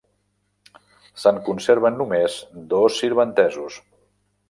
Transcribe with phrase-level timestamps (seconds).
[1.25, 2.41] Se'n conserven només
[2.75, 3.83] dos sirventesos.